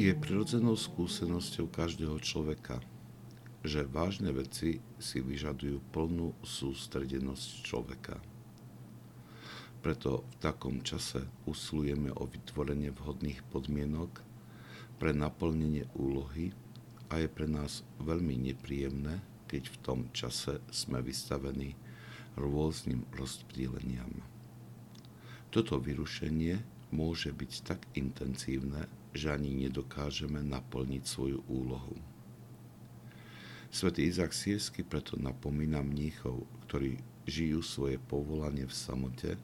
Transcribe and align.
Je 0.00 0.16
prirodzenou 0.16 0.80
skúsenosťou 0.80 1.68
každého 1.68 2.16
človeka, 2.24 2.80
že 3.60 3.84
vážne 3.84 4.32
veci 4.32 4.80
si 4.96 5.20
vyžadujú 5.20 5.76
plnú 5.92 6.32
sústredenosť 6.40 7.48
človeka. 7.60 8.16
Preto 9.84 10.24
v 10.24 10.34
takom 10.40 10.80
čase 10.80 11.28
usilujeme 11.44 12.16
o 12.16 12.24
vytvorenie 12.24 12.96
vhodných 12.96 13.44
podmienok 13.52 14.24
pre 14.96 15.12
naplnenie 15.12 15.84
úlohy 15.92 16.56
a 17.12 17.20
je 17.20 17.28
pre 17.28 17.44
nás 17.44 17.84
veľmi 18.00 18.40
nepríjemné, 18.40 19.20
keď 19.52 19.68
v 19.68 19.76
tom 19.84 20.00
čase 20.16 20.64
sme 20.72 21.04
vystavení 21.04 21.76
rôznym 22.40 23.04
rozptýleniam. 23.12 24.24
Toto 25.52 25.76
vyrušenie 25.76 26.88
môže 26.88 27.36
byť 27.36 27.52
tak 27.68 27.84
intenzívne, 27.92 28.88
že 29.10 29.34
ani 29.34 29.66
nedokážeme 29.66 30.42
naplniť 30.42 31.02
svoju 31.02 31.42
úlohu. 31.50 31.98
Svetý 33.70 34.10
Izak 34.10 34.34
Sírsky 34.34 34.82
preto 34.82 35.14
napomína 35.14 35.78
mníchov, 35.82 36.42
ktorí 36.66 36.98
žijú 37.30 37.62
svoje 37.62 38.02
povolanie 38.02 38.66
v 38.66 38.74
samote, 38.74 39.38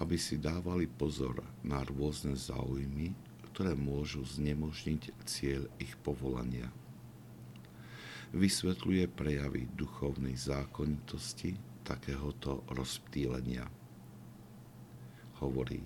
aby 0.00 0.16
si 0.16 0.40
dávali 0.40 0.88
pozor 0.88 1.44
na 1.60 1.84
rôzne 1.84 2.32
záujmy, 2.32 3.12
ktoré 3.52 3.76
môžu 3.76 4.24
znemožniť 4.24 5.12
cieľ 5.28 5.68
ich 5.76 5.92
povolania. 6.00 6.72
Vysvetľuje 8.32 9.12
prejavy 9.12 9.68
duchovnej 9.76 10.32
zákonitosti 10.40 11.52
takéhoto 11.84 12.64
rozptýlenia. 12.72 13.68
Hovorí, 15.44 15.84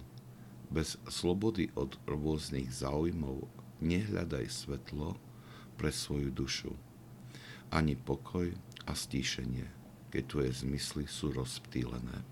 bez 0.71 0.99
slobody 1.07 1.71
od 1.79 1.95
rôznych 2.07 2.71
záujmov 2.71 3.47
nehľadaj 3.79 4.47
svetlo 4.51 5.15
pre 5.77 5.93
svoju 5.93 6.33
dušu, 6.33 6.73
ani 7.71 7.95
pokoj 7.95 8.51
a 8.87 8.93
stíšenie, 8.97 9.69
keď 10.09 10.23
tvoje 10.27 10.51
zmysly 10.65 11.05
sú 11.05 11.35
rozptýlené. 11.35 12.25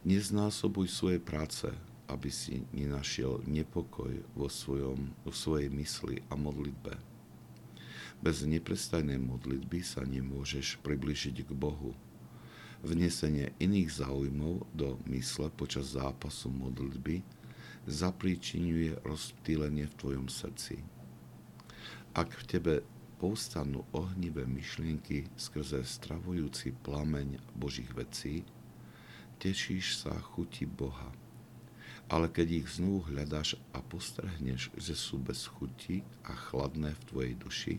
Neznásobuj 0.00 0.88
svoje 0.88 1.20
práce, 1.20 1.68
aby 2.08 2.32
si 2.32 2.64
nenašiel 2.72 3.44
nepokoj 3.46 4.10
vo, 4.34 4.48
svojom, 4.48 5.12
vo 5.22 5.32
svojej 5.32 5.68
mysli 5.70 6.24
a 6.32 6.34
modlitbe. 6.34 6.96
Bez 8.20 8.44
neprestajnej 8.44 9.16
modlitby 9.16 9.80
sa 9.80 10.04
nemôžeš 10.04 10.80
približiť 10.84 11.46
k 11.46 11.50
Bohu, 11.56 11.96
Vnesenie 12.80 13.52
iných 13.60 13.92
záujmov 13.92 14.64
do 14.72 14.96
mysle 15.12 15.52
počas 15.52 15.92
zápasu 15.92 16.48
modlitby 16.48 17.20
zapríčinuje 17.84 18.96
rozptýlenie 19.04 19.84
v 19.84 19.98
tvojom 20.00 20.26
srdci. 20.32 20.80
Ak 22.16 22.32
v 22.32 22.44
tebe 22.48 22.74
povstanú 23.20 23.84
ohnivé 23.92 24.48
myšlienky 24.48 25.28
skrze 25.36 25.84
stravujúci 25.84 26.72
plameň 26.80 27.36
Božích 27.52 27.92
vecí, 27.92 28.48
tešíš 29.44 30.00
sa 30.00 30.16
chuti 30.16 30.64
Boha. 30.64 31.12
Ale 32.08 32.32
keď 32.32 32.64
ich 32.64 32.80
znovu 32.80 33.12
hľadáš 33.12 33.60
a 33.76 33.84
postrhneš, 33.84 34.72
že 34.72 34.96
sú 34.96 35.20
bez 35.20 35.44
chuti 35.44 36.00
a 36.24 36.32
chladné 36.32 36.96
v 36.96 37.06
tvojej 37.12 37.34
duši, 37.36 37.74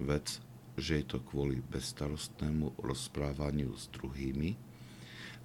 vec 0.00 0.40
že 0.76 1.00
je 1.00 1.04
to 1.16 1.18
kvôli 1.24 1.64
bezstarostnému 1.64 2.76
rozprávaniu 2.80 3.72
s 3.72 3.88
druhými, 3.92 4.56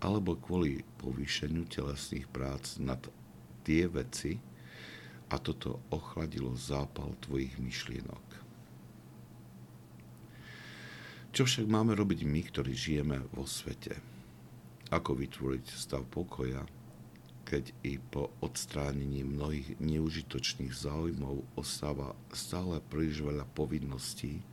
alebo 0.04 0.36
kvôli 0.36 0.84
povýšeniu 1.00 1.66
telesných 1.72 2.28
prác 2.28 2.78
nad 2.84 3.00
tie 3.64 3.88
veci 3.88 4.38
a 5.32 5.40
toto 5.40 5.80
ochladilo 5.94 6.52
zápal 6.58 7.16
tvojich 7.24 7.56
myšlienok. 7.62 8.26
Čo 11.32 11.48
však 11.48 11.64
máme 11.64 11.96
robiť 11.96 12.28
my, 12.28 12.42
ktorí 12.44 12.76
žijeme 12.76 13.24
vo 13.32 13.48
svete? 13.48 13.96
Ako 14.92 15.16
vytvoriť 15.16 15.66
stav 15.72 16.04
pokoja, 16.12 16.68
keď 17.48 17.72
i 17.88 17.96
po 17.96 18.36
odstránení 18.44 19.24
mnohých 19.24 19.80
neužitočných 19.80 20.76
záujmov 20.76 21.56
ostáva 21.56 22.12
stále 22.36 22.84
príliš 22.84 23.24
veľa 23.24 23.48
povinností, 23.56 24.44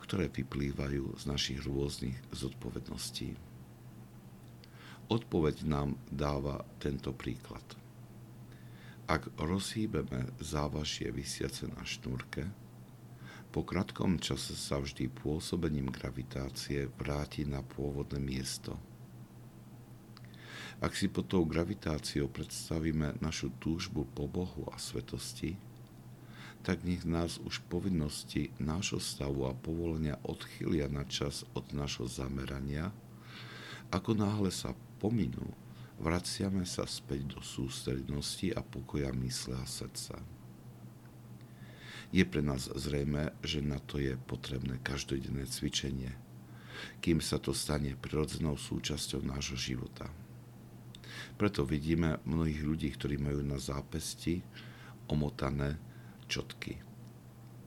ktoré 0.00 0.32
vyplývajú 0.32 1.20
z 1.20 1.22
našich 1.28 1.60
rôznych 1.62 2.16
zodpovedností. 2.32 3.36
Odpoveď 5.10 5.66
nám 5.66 5.98
dáva 6.08 6.62
tento 6.78 7.10
príklad. 7.12 7.62
Ak 9.10 9.26
rozhýbeme 9.34 10.30
závažie 10.38 11.10
vysiace 11.10 11.66
na 11.66 11.82
šnúrke, 11.82 12.46
po 13.50 13.66
krátkom 13.66 14.22
čase 14.22 14.54
sa 14.54 14.78
vždy 14.78 15.10
pôsobením 15.10 15.90
gravitácie 15.90 16.86
vráti 16.94 17.42
na 17.42 17.66
pôvodné 17.66 18.22
miesto. 18.22 18.78
Ak 20.78 20.94
si 20.94 21.10
pod 21.10 21.26
tou 21.26 21.42
gravitáciou 21.42 22.30
predstavíme 22.30 23.18
našu 23.18 23.50
túžbu 23.58 24.06
po 24.14 24.30
Bohu 24.30 24.70
a 24.70 24.78
svetosti, 24.78 25.58
tak 26.60 26.84
nech 26.84 27.08
nás 27.08 27.40
už 27.40 27.64
povinnosti 27.72 28.52
nášho 28.60 29.00
stavu 29.00 29.48
a 29.48 29.56
povolenia 29.56 30.20
odchylia 30.28 30.92
na 30.92 31.08
čas 31.08 31.48
od 31.56 31.72
nášho 31.72 32.04
zamerania. 32.04 32.92
Ako 33.88 34.12
náhle 34.12 34.52
sa 34.52 34.76
pominú, 35.00 35.56
vraciame 35.96 36.68
sa 36.68 36.84
späť 36.84 37.36
do 37.36 37.40
sústrednosti 37.40 38.52
a 38.52 38.60
pokoja 38.60 39.08
mysle 39.24 39.56
a 39.56 39.64
srdca. 39.64 40.20
Je 42.10 42.26
pre 42.26 42.42
nás 42.42 42.66
zrejme, 42.66 43.32
že 43.40 43.62
na 43.62 43.78
to 43.78 44.02
je 44.02 44.18
potrebné 44.28 44.82
každodenné 44.82 45.46
cvičenie, 45.46 46.12
kým 46.98 47.22
sa 47.22 47.38
to 47.38 47.54
stane 47.54 47.94
prirodzenou 47.96 48.58
súčasťou 48.58 49.22
nášho 49.22 49.56
života. 49.56 50.10
Preto 51.38 51.64
vidíme 51.64 52.18
mnohých 52.26 52.62
ľudí, 52.66 52.88
ktorí 52.92 53.16
majú 53.16 53.40
na 53.46 53.56
zápesti 53.56 54.42
omotané 55.06 55.78
čotky. 56.30 56.78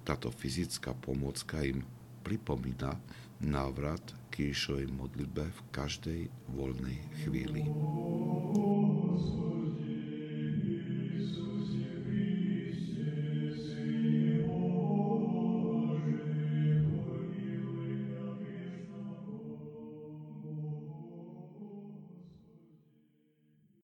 Táto 0.08 0.32
fyzická 0.32 0.96
pomôcka 0.96 1.60
im 1.68 1.84
pripomína 2.24 2.96
návrat 3.44 4.00
k 4.32 4.48
Ježišovej 4.48 4.88
modlitbe 4.96 5.44
v 5.52 5.60
každej 5.76 6.22
voľnej 6.56 7.00
chvíli. 7.28 7.68